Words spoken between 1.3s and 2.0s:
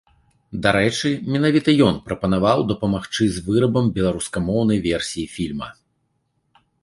менавіта ён